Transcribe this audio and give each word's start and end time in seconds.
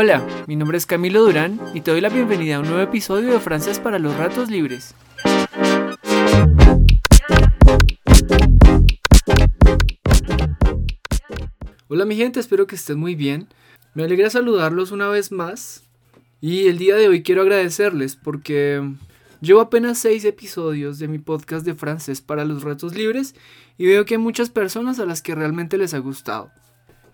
Hola, 0.00 0.24
mi 0.46 0.54
nombre 0.54 0.78
es 0.78 0.86
Camilo 0.86 1.24
Durán 1.24 1.60
y 1.74 1.80
te 1.80 1.90
doy 1.90 2.00
la 2.00 2.08
bienvenida 2.08 2.54
a 2.54 2.60
un 2.60 2.68
nuevo 2.68 2.80
episodio 2.80 3.32
de 3.32 3.40
Francés 3.40 3.80
para 3.80 3.98
los 3.98 4.16
Ratos 4.16 4.48
Libres. 4.48 4.94
Hola 11.88 12.04
mi 12.04 12.14
gente, 12.14 12.38
espero 12.38 12.68
que 12.68 12.76
estén 12.76 13.00
muy 13.00 13.16
bien. 13.16 13.48
Me 13.94 14.04
alegra 14.04 14.30
saludarlos 14.30 14.92
una 14.92 15.08
vez 15.08 15.32
más. 15.32 15.82
Y 16.40 16.68
el 16.68 16.78
día 16.78 16.94
de 16.94 17.08
hoy 17.08 17.24
quiero 17.24 17.42
agradecerles 17.42 18.14
porque 18.14 18.88
llevo 19.40 19.60
apenas 19.60 19.98
6 19.98 20.26
episodios 20.26 21.00
de 21.00 21.08
mi 21.08 21.18
podcast 21.18 21.66
de 21.66 21.74
francés 21.74 22.20
para 22.20 22.44
los 22.44 22.62
ratos 22.62 22.94
libres 22.94 23.34
y 23.76 23.86
veo 23.86 24.04
que 24.04 24.14
hay 24.14 24.18
muchas 24.18 24.48
personas 24.48 25.00
a 25.00 25.06
las 25.06 25.22
que 25.22 25.34
realmente 25.34 25.76
les 25.76 25.92
ha 25.92 25.98
gustado. 25.98 26.52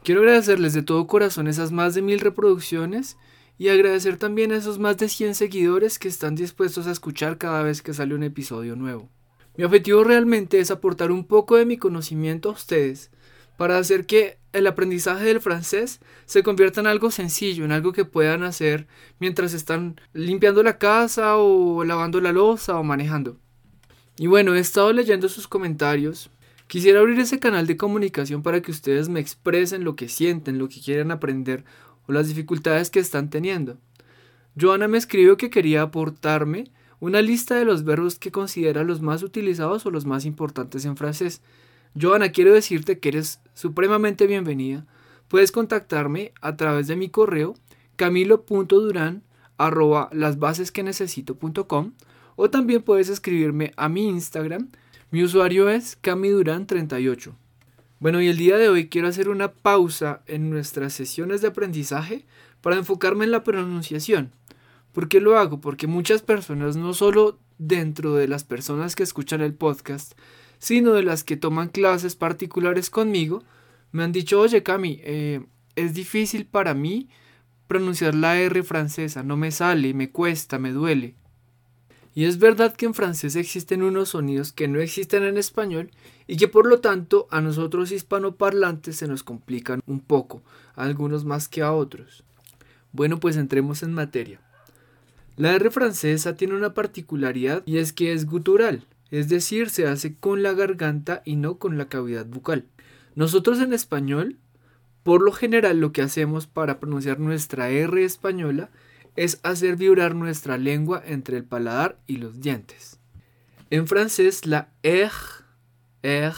Quiero 0.05 0.21
agradecerles 0.21 0.75
de 0.75 0.83
todo 0.83 1.07
corazón 1.07 1.49
esas 1.49 1.73
más 1.73 1.95
de 1.95 2.03
mil 2.03 2.21
reproducciones 2.21 3.17
y 3.57 3.71
agradecer 3.71 4.19
también 4.19 4.53
a 4.53 4.57
esos 4.57 4.79
más 4.79 4.99
de 4.99 5.09
100 5.09 5.35
seguidores 5.35 5.99
que 5.99 6.09
están 6.09 6.35
dispuestos 6.35 6.87
a 6.87 6.91
escuchar 6.91 7.39
cada 7.39 7.63
vez 7.63 7.81
que 7.81 7.95
sale 7.95 8.15
un 8.15 8.23
episodio 8.23 8.77
nuevo. 8.77 9.09
Mi 9.57 9.65
objetivo 9.65 10.05
realmente 10.05 10.59
es 10.59 10.71
aportar 10.71 11.11
un 11.11 11.25
poco 11.27 11.57
de 11.57 11.65
mi 11.65 11.79
conocimiento 11.79 12.51
a 12.51 12.53
ustedes 12.53 13.11
para 13.57 13.79
hacer 13.79 14.05
que 14.05 14.37
el 14.53 14.67
aprendizaje 14.67 15.25
del 15.25 15.41
francés 15.41 16.01
se 16.27 16.43
convierta 16.43 16.83
en 16.83 16.87
algo 16.87 17.11
sencillo, 17.11 17.65
en 17.65 17.73
algo 17.73 17.95
que 17.95 18.05
puedan 18.05 18.43
hacer 18.43 18.87
mientras 19.21 19.55
están 19.55 19.99
limpiando 20.13 20.63
la 20.63 20.77
casa 20.77 21.39
o 21.39 21.83
lavando 21.83 22.21
la 22.21 22.33
losa 22.33 22.79
o 22.79 22.85
manejando. 22.85 23.39
Y 24.19 24.27
bueno, 24.27 24.55
he 24.55 24.59
estado 24.59 24.93
leyendo 24.93 25.31
sus 25.31 25.49
comentarios 25.49 26.29
Quisiera 26.67 27.01
abrir 27.01 27.19
ese 27.21 27.39
canal 27.39 27.67
de 27.67 27.77
comunicación 27.77 28.43
para 28.43 28.61
que 28.63 28.71
ustedes 28.71 29.09
me 29.09 29.21
expresen 29.21 29.85
lo 29.85 29.97
que 29.97 30.09
sienten, 30.09 30.59
lo 30.59 30.69
que 30.69 30.81
quieren 30.81 31.11
aprender 31.11 31.65
o 32.09 32.13
las 32.13 32.29
dificultades 32.29 32.91
que 32.91 33.01
están 33.01 33.31
teniendo. 33.31 33.79
Joana 34.59 34.89
me 34.89 34.99
escribió 34.99 35.37
que 35.37 35.51
quería 35.51 35.83
aportarme 35.83 36.71
una 37.01 37.21
lista 37.23 37.57
de 37.57 37.65
los 37.65 37.85
verbos 37.85 38.19
que 38.19 38.31
considera 38.31 38.85
los 38.85 39.03
más 39.03 39.23
utilizados 39.23 39.85
o 39.85 39.91
los 39.91 40.07
más 40.07 40.25
importantes 40.25 40.85
en 40.85 40.97
francés. 40.97 41.43
Joana, 42.01 42.31
quiero 42.31 42.53
decirte 42.53 42.99
que 42.99 43.11
eres 43.11 43.41
supremamente 43.53 44.27
bienvenida. 44.27 44.87
Puedes 45.29 45.53
contactarme 45.53 46.33
a 46.41 46.57
través 46.57 46.87
de 46.87 46.97
mi 46.97 47.09
correo 47.09 47.55
camilo.duran 47.97 49.23
arroba 49.59 50.11
o 52.37 52.51
también 52.51 52.83
puedes 52.83 53.09
escribirme 53.09 53.73
a 53.77 53.89
mi 53.89 54.09
Instagram 54.09 54.69
mi 55.11 55.23
usuario 55.23 55.69
es 55.71 56.01
camiduran38. 56.03 57.35
Bueno, 58.01 58.21
y 58.21 58.29
el 58.29 58.37
día 58.37 58.57
de 58.59 58.69
hoy 58.69 58.89
quiero 58.89 59.09
hacer 59.09 59.29
una 59.29 59.53
pausa 59.53 60.23
en 60.27 60.51
nuestras 60.51 60.93
sesiones 60.93 61.41
de 61.41 61.49
aprendizaje 61.49 62.27
para 62.61 62.77
enfocarme 62.77 63.25
en 63.25 63.31
la 63.31 63.45
pronunciación. 63.45 64.33
¿Por 64.93 65.09
qué 65.09 65.21
lo 65.21 65.39
hago? 65.39 65.61
Porque 65.61 65.87
muchas 65.87 66.23
personas, 66.23 66.77
no 66.77 66.95
solo 66.95 67.39
dentro 67.59 68.15
de 68.15 68.29
las 68.29 68.45
personas 68.45 68.95
que 68.95 69.03
escuchan 69.03 69.41
el 69.41 69.55
podcast, 69.55 70.13
sino 70.59 70.93
de 70.93 71.03
las 71.03 71.25
que 71.25 71.37
toman 71.37 71.69
clases 71.69 72.17
particulares 72.17 72.91
conmigo, 72.91 73.43
me 73.93 74.03
han 74.03 74.13
dicho, 74.13 74.41
oye 74.41 74.63
Cami, 74.63 75.01
eh, 75.03 75.45
es 75.77 75.95
difícil 75.95 76.47
para 76.47 76.75
mí 76.75 77.09
pronunciar 77.67 78.15
la 78.15 78.39
R 78.39 78.63
francesa, 78.63 79.23
no 79.23 79.37
me 79.37 79.51
sale, 79.51 79.95
me 79.95 80.11
cuesta, 80.11 80.59
me 80.59 80.73
duele. 80.73 81.15
Y 82.15 82.27
es 82.27 82.39
verdad 82.39 82.75
que 82.77 82.87
en 82.87 82.95
francés 82.95 83.35
existen 83.35 83.83
unos 83.83 84.11
sonidos 84.11 84.53
que 84.53 84.69
no 84.69 84.81
existen 84.81 85.25
en 85.25 85.37
español 85.37 85.91
y 86.29 86.37
que 86.37 86.47
por 86.47 86.67
lo 86.67 86.81
tanto 86.81 87.27
a 87.31 87.41
nosotros 87.41 87.91
hispanoparlantes 87.91 88.97
se 88.97 89.09
nos 89.09 89.25
complican 89.25 89.83
un 89.87 90.01
poco, 90.01 90.43
algunos 90.77 91.25
más 91.25 91.49
que 91.49 91.63
a 91.63 91.73
otros. 91.73 92.23
Bueno, 92.93 93.19
pues 93.19 93.37
entremos 93.37 93.83
en 93.83 93.93
materia. 93.93 94.41
La 95.37 95.53
R 95.55 95.71
francesa 95.73 96.37
tiene 96.37 96.55
una 96.55 96.75
particularidad 96.75 97.65
y 97.67 97.79
es 97.79 97.93
que 97.93 98.13
es 98.13 98.27
gutural, 98.27 98.87
es 99.11 99.29
decir, 99.29 99.69
se 99.69 99.89
hace 99.89 100.15
con 100.15 100.45
la 100.45 100.53
garganta 100.53 101.23
y 101.25 101.35
no 101.35 101.59
con 101.59 101.77
la 101.77 101.89
cavidad 101.89 102.27
bucal. 102.27 102.67
Nosotros 103.17 103.59
en 103.59 103.73
español, 103.73 104.37
por 105.03 105.23
lo 105.23 105.33
general 105.33 105.81
lo 105.81 105.91
que 105.91 106.03
hacemos 106.03 106.47
para 106.47 106.79
pronunciar 106.79 107.19
nuestra 107.19 107.71
R 107.71 108.05
española 108.05 108.71
es 109.17 109.41
hacer 109.43 109.77
vibrar 109.77 110.15
nuestra 110.15 110.59
lengua 110.59 111.03
entre 111.05 111.37
el 111.37 111.45
paladar 111.45 111.99
y 112.07 112.17
los 112.17 112.41
dientes. 112.41 112.99
En 113.71 113.87
francés 113.87 114.47
la 114.47 114.73
R, 114.83 115.11
R 116.03 116.35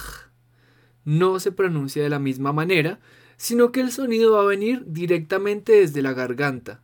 no 1.05 1.39
se 1.41 1.53
pronuncia 1.53 2.03
de 2.03 2.11
la 2.11 2.19
misma 2.19 2.53
manera, 2.53 2.99
sino 3.37 3.73
que 3.73 3.81
el 3.81 3.93
sonido 3.93 4.33
va 4.33 4.43
a 4.43 4.47
venir 4.47 4.85
directamente 4.87 5.73
desde 5.73 6.03
la 6.03 6.13
garganta. 6.13 6.83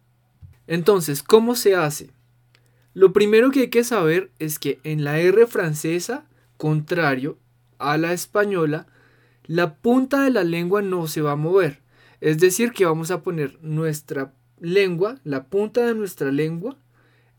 Entonces, 0.67 1.23
¿cómo 1.23 1.55
se 1.55 1.75
hace? 1.75 2.11
Lo 2.95 3.13
primero 3.13 3.51
que 3.51 3.61
hay 3.61 3.71
que 3.71 3.85
saber 3.85 4.31
es 4.39 4.59
que 4.59 4.81
en 4.85 5.05
la 5.05 5.19
R 5.19 5.47
francesa, 5.47 6.27
contrario 6.57 7.39
a 7.79 7.97
la 7.97 8.13
española, 8.13 8.87
la 9.45 9.77
punta 9.77 10.23
de 10.23 10.31
la 10.31 10.45
lengua 10.45 10.83
no 10.83 11.07
se 11.07 11.23
va 11.23 11.33
a 11.33 11.37
mover. 11.37 11.81
Es 12.21 12.39
decir, 12.39 12.73
que 12.73 12.85
vamos 12.85 13.11
a 13.11 13.23
poner 13.23 13.59
nuestra 13.63 14.33
lengua, 14.63 15.19
la 15.25 15.45
punta 15.45 15.85
de 15.85 15.95
nuestra 15.95 16.31
lengua, 16.31 16.79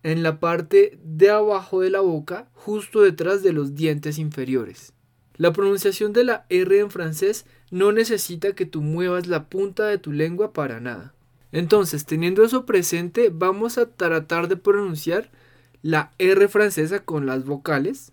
en 0.04 0.22
la 0.22 0.40
parte 0.40 1.00
de 1.02 1.30
abajo 1.30 1.80
de 1.80 1.90
la 1.90 2.02
boca, 2.02 2.50
justo 2.54 3.02
detrás 3.02 3.42
de 3.42 3.54
los 3.54 3.74
dientes 3.74 4.20
inferiores. 4.20 4.94
La 5.36 5.54
pronunciación 5.54 6.14
de 6.14 6.26
la 6.26 6.46
R 6.50 6.78
en 6.78 6.92
francés 6.92 7.46
no 7.72 7.92
necesita 7.92 8.54
que 8.54 8.66
tú 8.66 8.82
muevas 8.82 9.28
la 9.28 9.46
punta 9.46 9.88
de 9.88 9.98
tu 9.98 10.12
lengua 10.12 10.54
para 10.54 10.80
nada. 10.80 11.16
Entonces, 11.52 12.06
teniendo 12.06 12.44
eso 12.44 12.66
presente, 12.66 13.32
vamos 13.34 13.78
a 13.78 13.86
tratar 13.86 14.48
de 14.48 14.58
pronunciar 14.58 15.32
la 15.82 16.12
R 16.18 16.48
francesa 16.50 17.06
con 17.06 17.26
las 17.26 17.46
vocales. 17.46 18.12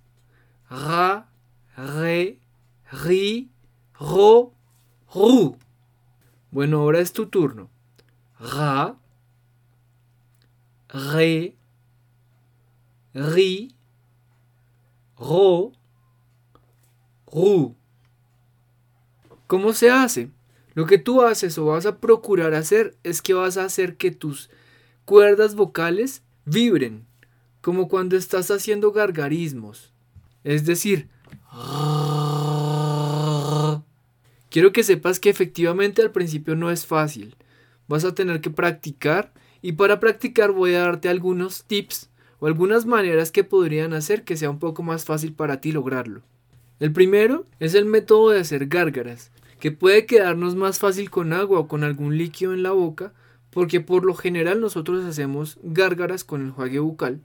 Ra, 0.71 1.29
re, 1.77 2.39
ri, 3.05 3.51
ro, 3.99 4.55
ru. 5.13 5.57
Bueno, 6.51 6.79
ahora 6.79 7.01
es 7.01 7.13
tu 7.13 7.27
turno. 7.27 7.71
Ra, 8.39 9.00
Ré, 10.93 11.57
Ri, 13.15 13.75
Ro, 15.17 15.73
Ru. 17.27 17.77
¿Cómo 19.47 19.73
se 19.73 19.91
hace? 19.91 20.31
Lo 20.75 20.87
que 20.87 20.99
tú 20.99 21.23
haces 21.23 21.59
o 21.59 21.67
vas 21.67 21.87
a 21.87 21.99
procurar 21.99 22.55
hacer 22.55 22.97
es 23.03 23.23
que 23.23 23.35
vas 23.35 23.57
a 23.57 23.65
hacer 23.65 23.97
que 23.97 24.11
tus 24.11 24.51
cuerdas 25.05 25.55
vocales 25.55 26.23
vibren, 26.45 27.07
como 27.61 27.89
cuando 27.89 28.17
estás 28.17 28.51
haciendo 28.51 28.93
gargarismos. 28.93 29.93
Es 30.45 30.65
decir, 30.65 31.09
quiero 34.51 34.73
que 34.73 34.85
sepas 34.85 35.21
que 35.21 35.31
efectivamente 35.31 36.03
al 36.03 36.13
principio 36.13 36.57
no 36.57 36.71
es 36.71 36.87
fácil. 36.87 37.37
Vas 37.89 38.05
a 38.05 38.15
tener 38.15 38.41
que 38.41 38.51
practicar 38.51 39.33
y 39.63 39.73
para 39.73 40.01
practicar 40.01 40.53
voy 40.53 40.75
a 40.75 40.81
darte 40.81 41.09
algunos 41.09 41.65
tips 41.65 42.11
o 42.39 42.47
algunas 42.47 42.87
maneras 42.87 43.31
que 43.31 43.45
podrían 43.45 43.93
hacer 43.93 44.25
que 44.25 44.37
sea 44.37 44.51
un 44.51 44.59
poco 44.59 44.83
más 44.83 45.05
fácil 45.05 45.33
para 45.33 45.61
ti 45.61 45.73
lograrlo. 45.73 46.23
El 46.79 46.93
primero 46.93 47.47
es 47.59 47.75
el 47.75 47.85
método 47.85 48.31
de 48.31 48.41
hacer 48.41 48.67
gárgaras, 48.67 49.31
que 49.61 49.71
puede 49.71 50.07
quedarnos 50.07 50.57
más 50.57 50.79
fácil 50.79 51.11
con 51.11 51.33
agua 51.33 51.61
o 51.61 51.69
con 51.69 51.85
algún 51.85 52.17
líquido 52.17 52.55
en 52.55 52.63
la 52.63 52.71
boca, 52.71 53.13
porque 53.51 53.81
por 53.81 54.05
lo 54.05 54.15
general 54.15 54.61
nosotros 54.61 55.05
hacemos 55.05 55.59
gárgaras 55.63 56.25
con 56.25 56.43
el 56.43 56.51
juegue 56.51 56.79
bucal, 56.79 57.21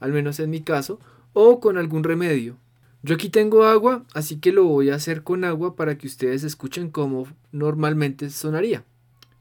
al 0.00 0.12
menos 0.12 0.38
en 0.40 0.50
mi 0.50 0.60
caso, 0.60 1.00
o 1.32 1.60
con 1.60 1.78
algún 1.78 2.04
remedio. 2.04 2.56
Yo 3.02 3.14
aquí 3.14 3.30
tengo 3.30 3.64
agua, 3.64 4.04
así 4.12 4.40
que 4.40 4.52
lo 4.52 4.64
voy 4.64 4.90
a 4.90 4.96
hacer 4.96 5.22
con 5.22 5.44
agua 5.44 5.76
para 5.76 5.96
que 5.96 6.06
ustedes 6.08 6.42
escuchen 6.42 6.90
cómo 6.90 7.26
normalmente 7.52 8.28
sonaría. 8.28 8.84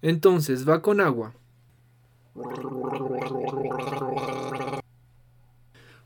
Entonces 0.02 0.68
va 0.70 0.82
con 0.82 1.02
agua. 1.02 1.34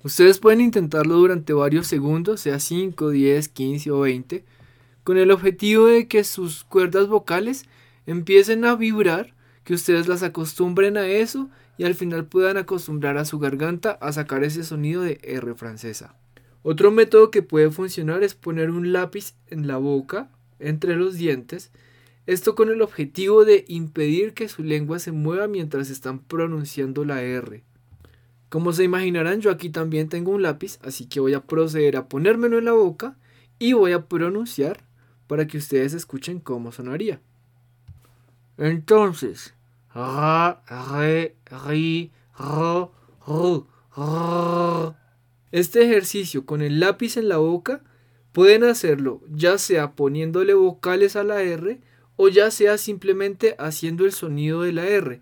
Ustedes 0.03 0.39
pueden 0.39 0.61
intentarlo 0.61 1.15
durante 1.15 1.53
varios 1.53 1.87
segundos, 1.87 2.41
sea 2.41 2.59
5, 2.59 3.09
10, 3.09 3.49
15 3.49 3.91
o 3.91 3.99
20, 3.99 4.43
con 5.03 5.17
el 5.17 5.29
objetivo 5.29 5.87
de 5.87 6.07
que 6.07 6.23
sus 6.23 6.63
cuerdas 6.63 7.07
vocales 7.07 7.65
empiecen 8.05 8.65
a 8.65 8.75
vibrar, 8.75 9.35
que 9.63 9.75
ustedes 9.75 10.07
las 10.07 10.23
acostumbren 10.23 10.97
a 10.97 11.07
eso 11.07 11.49
y 11.77 11.83
al 11.83 11.93
final 11.93 12.25
puedan 12.25 12.57
acostumbrar 12.57 13.17
a 13.17 13.25
su 13.25 13.37
garganta 13.37 13.91
a 14.01 14.11
sacar 14.11 14.43
ese 14.43 14.63
sonido 14.63 15.03
de 15.03 15.19
R 15.23 15.53
francesa. 15.53 16.15
Otro 16.63 16.91
método 16.91 17.31
que 17.31 17.43
puede 17.43 17.69
funcionar 17.71 18.23
es 18.23 18.33
poner 18.33 18.71
un 18.71 18.93
lápiz 18.93 19.33
en 19.47 19.67
la 19.67 19.77
boca, 19.77 20.29
entre 20.59 20.95
los 20.95 21.15
dientes, 21.15 21.71
esto 22.31 22.55
con 22.55 22.69
el 22.69 22.81
objetivo 22.81 23.43
de 23.43 23.65
impedir 23.67 24.33
que 24.33 24.47
su 24.47 24.63
lengua 24.63 24.99
se 24.99 25.11
mueva 25.11 25.47
mientras 25.47 25.89
están 25.89 26.19
pronunciando 26.19 27.03
la 27.03 27.21
R. 27.21 27.65
Como 28.47 28.71
se 28.71 28.85
imaginarán, 28.85 29.41
yo 29.41 29.51
aquí 29.51 29.69
también 29.69 30.07
tengo 30.07 30.31
un 30.31 30.41
lápiz, 30.41 30.79
así 30.81 31.07
que 31.07 31.19
voy 31.19 31.33
a 31.33 31.43
proceder 31.43 31.97
a 31.97 32.07
ponérmelo 32.07 32.57
en 32.57 32.65
la 32.65 32.71
boca 32.71 33.17
y 33.59 33.73
voy 33.73 33.91
a 33.91 34.07
pronunciar 34.07 34.85
para 35.27 35.45
que 35.45 35.57
ustedes 35.57 35.93
escuchen 35.93 36.39
cómo 36.39 36.71
sonaría. 36.71 37.19
Entonces, 38.57 39.53
ra, 39.93 40.63
re, 40.93 41.35
ri, 41.67 42.13
ro, 42.37 42.93
ru, 43.27 43.67
Este 45.51 45.83
ejercicio 45.83 46.45
con 46.45 46.61
el 46.61 46.79
lápiz 46.79 47.17
en 47.17 47.27
la 47.27 47.37
boca 47.37 47.83
pueden 48.31 48.63
hacerlo 48.63 49.19
ya 49.29 49.57
sea 49.57 49.91
poniéndole 49.97 50.53
vocales 50.53 51.17
a 51.17 51.25
la 51.25 51.41
R 51.41 51.81
o 52.23 52.29
ya 52.29 52.51
sea 52.51 52.77
simplemente 52.77 53.55
haciendo 53.57 54.05
el 54.05 54.11
sonido 54.11 54.61
de 54.61 54.73
la 54.73 54.85
R. 54.85 55.21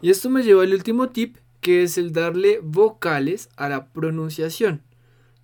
Y 0.00 0.10
esto 0.10 0.30
me 0.30 0.42
lleva 0.42 0.64
al 0.64 0.74
último 0.74 1.10
tip 1.10 1.36
que 1.60 1.84
es 1.84 1.96
el 1.96 2.12
darle 2.12 2.58
vocales 2.60 3.50
a 3.54 3.68
la 3.68 3.86
pronunciación. 3.92 4.82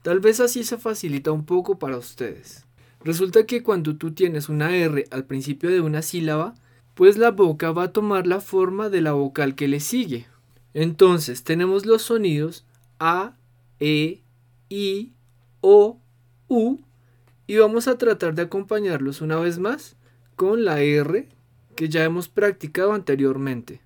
Tal 0.02 0.19
vez 0.19 0.40
así 0.40 0.64
se 0.64 0.78
facilita 0.78 1.31
un 1.31 1.46
poco 1.46 1.78
para 1.78 1.96
ustedes. 1.96 2.66
Resulta 3.05 3.46
que 3.46 3.62
cuando 3.62 3.94
tú 3.94 4.14
tienes 4.14 4.49
una 4.49 4.75
R 4.75 5.05
al 5.12 5.26
principio 5.26 5.70
de 5.70 5.81
una 5.81 6.02
sílaba, 6.02 6.55
pues 6.94 7.17
la 7.17 7.31
boca 7.31 7.70
va 7.70 7.84
a 7.84 7.93
tomar 7.93 8.26
la 8.26 8.40
forma 8.40 8.88
de 8.88 9.00
la 9.00 9.12
vocal 9.12 9.55
que 9.55 9.69
le 9.69 9.78
sigue. 9.78 10.26
Entonces 10.72 11.44
tenemos 11.44 11.87
los 11.87 12.02
sonidos 12.02 12.67
A, 12.99 13.37
E, 13.78 14.25
I, 14.69 15.12
O, 15.60 16.00
U 16.49 16.83
y 17.46 17.58
vamos 17.58 17.88
a 17.88 17.99
tratar 17.99 18.35
de 18.35 18.43
acompañarlos 18.43 19.20
una 19.20 19.37
vez 19.37 19.58
más 19.58 19.96
con 20.37 20.64
la 20.64 20.81
R 20.81 21.29
que 21.76 21.88
ya 21.88 22.05
hemos 22.05 22.29
practicado 22.29 22.93
anteriormente. 22.93 23.81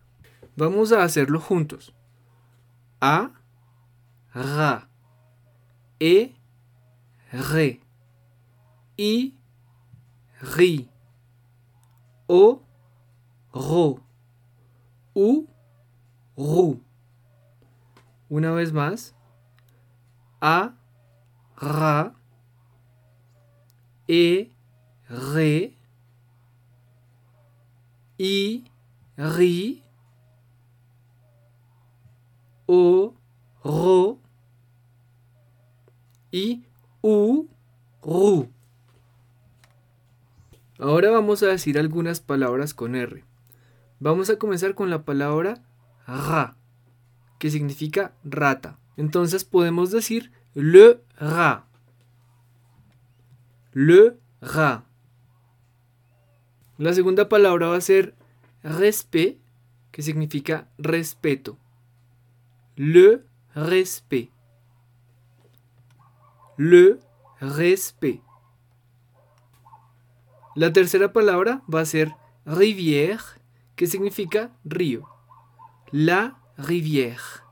Vamos 0.56 0.92
a 0.92 1.02
hacerlo 1.02 1.40
juntos. 1.40 1.94
A, 3.00 3.32
ra, 4.34 4.90
e, 6.00 6.34
re, 7.32 7.80
i, 8.96 9.34
ri, 10.56 10.90
o, 12.26 12.62
ro, 13.52 14.00
u, 15.14 15.46
ru. 16.36 16.82
Una 18.28 18.52
vez 18.52 18.72
más. 18.72 19.14
A, 20.40 20.76
ra, 21.56 22.17
e, 24.08 24.50
re, 25.08 25.76
i, 28.16 28.64
ri, 29.16 29.84
o, 32.66 33.14
ro, 33.62 34.18
y 36.32 36.64
u, 37.02 37.48
ru. 38.02 38.50
Ahora 40.78 41.10
vamos 41.10 41.42
a 41.42 41.48
decir 41.48 41.78
algunas 41.78 42.20
palabras 42.20 42.72
con 42.72 42.94
R. 42.94 43.24
Vamos 44.00 44.30
a 44.30 44.36
comenzar 44.36 44.74
con 44.74 44.90
la 44.90 45.04
palabra 45.04 45.62
ra, 46.06 46.56
que 47.38 47.50
significa 47.50 48.14
rata. 48.24 48.78
Entonces 48.96 49.44
podemos 49.44 49.90
decir 49.90 50.32
le 50.54 51.00
rat. 51.18 51.67
Le 53.78 54.18
rat. 54.40 54.82
La 56.78 56.92
segunda 56.94 57.28
palabra 57.28 57.68
va 57.68 57.76
a 57.76 57.80
ser 57.80 58.14
respect, 58.64 59.38
que 59.92 60.02
significa 60.02 60.66
respeto. 60.78 61.58
Le 62.76 63.24
respect 63.54 64.30
le 66.58 66.98
respect. 67.40 68.20
La 70.56 70.72
tercera 70.72 71.12
palabra 71.12 71.62
va 71.72 71.80
a 71.80 71.86
ser 71.86 72.14
rivière, 72.44 73.38
que 73.76 73.86
significa 73.86 74.50
río. 74.64 75.08
La 75.92 76.36
rivière. 76.58 77.44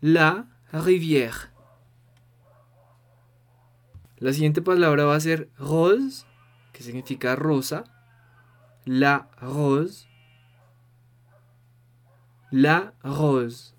La 0.00 0.46
rivière. 0.72 1.49
La 4.20 4.34
siguiente 4.34 4.60
palabra 4.60 5.06
va 5.06 5.16
a 5.16 5.20
ser 5.20 5.48
rose, 5.58 6.26
que 6.72 6.82
significa 6.82 7.36
rosa. 7.36 7.84
La 8.84 9.30
rose. 9.40 10.06
La 12.50 12.92
rose. 13.02 13.72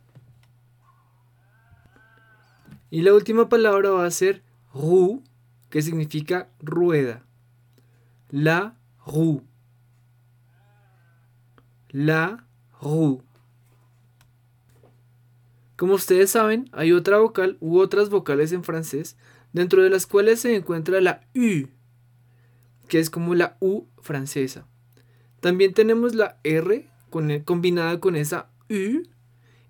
Y 2.90 3.04
la 3.04 3.14
última 3.14 3.50
palabra 3.50 3.92
va 3.92 4.06
a 4.06 4.12
ser 4.12 4.44
roue, 4.74 5.24
que 5.70 5.84
significa 5.84 6.50
rueda. 6.60 7.24
La 8.30 8.76
roue. 9.06 9.44
La 11.90 12.48
roue. 12.82 13.24
Como 15.78 15.94
ustedes 15.94 16.32
saben, 16.32 16.70
hay 16.74 16.92
otra 16.94 17.20
vocal 17.20 17.58
u 17.60 17.80
otras 17.80 18.10
vocales 18.10 18.52
en 18.52 18.64
francés, 18.64 19.18
dentro 19.54 19.84
de 19.84 19.90
las 19.90 20.08
cuales 20.08 20.42
se 20.42 20.56
encuentra 20.56 21.02
la 21.02 21.22
U, 21.36 21.68
que 22.88 23.00
es 23.00 23.10
como 23.10 23.36
la 23.36 23.58
U 23.60 23.88
francesa. 24.02 24.66
También 25.40 25.74
tenemos 25.74 26.16
la 26.16 26.38
R 26.44 26.90
combinada 27.46 28.00
con 28.00 28.16
esa 28.16 28.50
U 28.70 29.04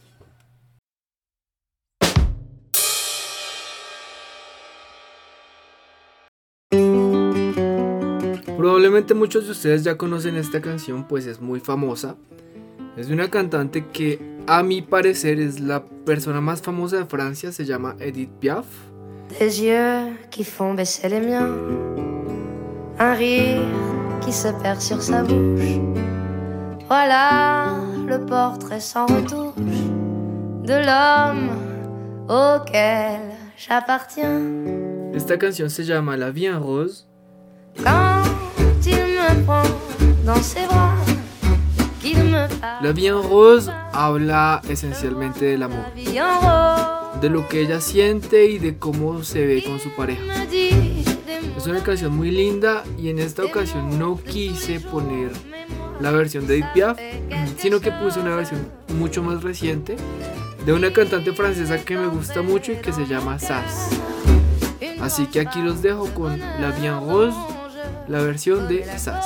Probablemente 8.65 9.13
muchos 9.13 9.45
de 9.45 9.51
ustedes 9.51 9.83
ya 9.83 9.95
conocen 9.95 10.37
esta 10.37 10.59
canción, 10.59 11.07
pues 11.07 11.27
es 11.27 11.39
muy 11.39 11.59
famosa. 11.59 12.15
Es 12.97 13.09
de 13.09 13.13
una 13.13 13.29
cantante 13.29 13.85
que 13.85 14.19
a 14.47 14.63
mi 14.63 14.81
parecer 14.81 15.39
es 15.39 15.59
la 15.59 15.85
persona 15.85 16.41
más 16.41 16.63
famosa 16.63 16.97
de 16.97 17.05
Francia, 17.05 17.51
se 17.51 17.63
llama 17.63 17.95
Edith 17.99 18.31
Piaf. 18.39 18.65
Des 19.37 19.61
yeux 19.61 20.17
qui 20.31 20.43
font 20.43 20.73
baisser 20.73 21.09
les 21.09 21.21
miens, 21.21 21.47
un 22.97 23.13
rire 23.13 23.61
qui 24.21 24.33
se 24.33 24.47
perd 24.63 24.81
sur 24.81 24.99
sa 24.99 25.21
bouche. 25.21 25.79
Voilà 26.87 27.75
le 28.07 28.17
portrait 28.25 28.81
sans 28.81 29.05
retouche 29.05 29.61
de 30.63 30.73
l'homme 30.73 31.51
auquel 32.27 33.29
j'appartiens. 33.55 34.41
Esta 35.13 35.37
canción 35.37 35.69
se 35.69 35.83
llama 35.83 36.17
La 36.17 36.31
Vie 36.31 36.49
en 36.49 36.59
Rose. 36.59 37.05
Quand 37.83 38.14
La 42.81 42.91
vie 42.91 43.09
en 43.09 43.21
rose 43.21 43.71
habla 43.93 44.61
esencialmente 44.67 45.45
del 45.45 45.63
amor, 45.63 45.85
de 47.21 47.29
lo 47.29 47.47
que 47.47 47.61
ella 47.61 47.79
siente 47.79 48.45
y 48.45 48.57
de 48.57 48.77
cómo 48.77 49.23
se 49.23 49.45
ve 49.45 49.63
con 49.63 49.79
su 49.79 49.89
pareja. 49.95 50.21
Es 50.51 51.67
una 51.67 51.83
canción 51.83 52.15
muy 52.15 52.31
linda 52.31 52.83
y 52.97 53.09
en 53.09 53.19
esta 53.19 53.43
ocasión 53.43 53.99
no 53.99 54.19
quise 54.21 54.79
poner 54.79 55.31
la 55.99 56.11
versión 56.11 56.47
de 56.47 56.55
Edith 56.55 56.73
Piaf, 56.73 56.99
sino 57.57 57.79
que 57.79 57.91
puse 57.91 58.19
una 58.19 58.35
versión 58.35 58.67
mucho 58.97 59.23
más 59.23 59.43
reciente 59.43 59.95
de 60.65 60.73
una 60.73 60.91
cantante 60.91 61.33
francesa 61.33 61.83
que 61.83 61.95
me 61.97 62.07
gusta 62.07 62.41
mucho 62.41 62.71
y 62.71 62.77
que 62.77 62.91
se 62.91 63.05
llama 63.05 63.37
Sass. 63.39 63.91
Así 64.99 65.27
que 65.27 65.39
aquí 65.39 65.61
los 65.61 65.81
dejo 65.83 66.05
con 66.15 66.39
La 66.39 66.71
Vie 66.71 66.87
en 66.87 67.07
Rose, 67.07 67.37
la 68.07 68.21
versión 68.21 68.67
de 68.67 68.85
Sass. 68.97 69.25